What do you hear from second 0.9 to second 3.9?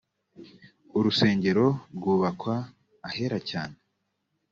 urusengero rwubakwa ahera cyane